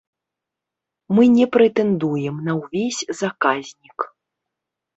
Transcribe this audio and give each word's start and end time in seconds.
Мы 1.15 1.23
не 1.37 1.45
прэтэндуем 1.57 2.35
на 2.49 2.57
ўвесь 2.63 3.05
заказнік. 3.23 3.97